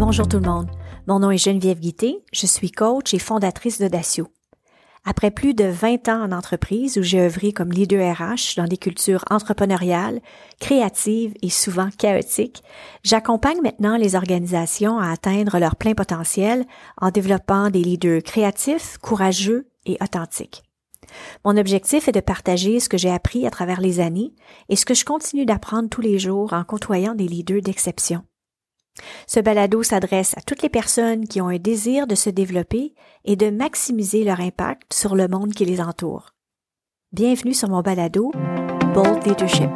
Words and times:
Bonjour 0.00 0.26
tout 0.26 0.38
le 0.38 0.48
monde. 0.48 0.70
Mon 1.06 1.18
nom 1.18 1.30
est 1.30 1.36
Geneviève 1.36 1.78
Guité, 1.78 2.24
je 2.32 2.46
suis 2.46 2.70
coach 2.70 3.12
et 3.12 3.18
fondatrice 3.18 3.82
d'Audacio. 3.82 4.28
Après 5.04 5.30
plus 5.30 5.52
de 5.52 5.64
20 5.64 6.08
ans 6.08 6.22
en 6.22 6.32
entreprise 6.32 6.96
où 6.96 7.02
j'ai 7.02 7.20
œuvré 7.20 7.52
comme 7.52 7.70
leader 7.70 8.16
RH 8.16 8.56
dans 8.56 8.64
des 8.64 8.78
cultures 8.78 9.26
entrepreneuriales, 9.28 10.22
créatives 10.58 11.34
et 11.42 11.50
souvent 11.50 11.90
chaotiques, 11.98 12.62
j'accompagne 13.02 13.60
maintenant 13.60 13.98
les 13.98 14.14
organisations 14.14 14.98
à 14.98 15.10
atteindre 15.10 15.58
leur 15.58 15.76
plein 15.76 15.92
potentiel 15.92 16.64
en 16.98 17.10
développant 17.10 17.68
des 17.68 17.82
leaders 17.82 18.22
créatifs, 18.22 18.96
courageux 19.02 19.68
et 19.84 19.98
authentiques. 20.00 20.62
Mon 21.44 21.58
objectif 21.58 22.08
est 22.08 22.12
de 22.12 22.20
partager 22.20 22.80
ce 22.80 22.88
que 22.88 22.96
j'ai 22.96 23.10
appris 23.10 23.46
à 23.46 23.50
travers 23.50 23.82
les 23.82 24.00
années 24.00 24.32
et 24.70 24.76
ce 24.76 24.86
que 24.86 24.94
je 24.94 25.04
continue 25.04 25.44
d'apprendre 25.44 25.90
tous 25.90 26.00
les 26.00 26.18
jours 26.18 26.54
en 26.54 26.64
côtoyant 26.64 27.14
des 27.14 27.28
leaders 27.28 27.60
d'exception. 27.60 28.22
Ce 29.26 29.40
balado 29.40 29.82
s'adresse 29.82 30.36
à 30.36 30.40
toutes 30.40 30.62
les 30.62 30.68
personnes 30.68 31.26
qui 31.26 31.40
ont 31.40 31.48
un 31.48 31.58
désir 31.58 32.06
de 32.06 32.14
se 32.14 32.30
développer 32.30 32.94
et 33.24 33.36
de 33.36 33.50
maximiser 33.50 34.24
leur 34.24 34.40
impact 34.40 34.92
sur 34.92 35.14
le 35.14 35.28
monde 35.28 35.52
qui 35.52 35.64
les 35.64 35.80
entoure. 35.80 36.34
Bienvenue 37.12 37.54
sur 37.54 37.68
mon 37.68 37.82
balado 37.82 38.32
Bold 38.94 39.26
Leadership. 39.26 39.70